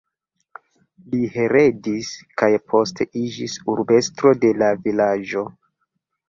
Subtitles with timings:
[1.09, 2.09] Li heredis,
[2.43, 5.47] kaj poste iĝis urbestro de la vilaĝo.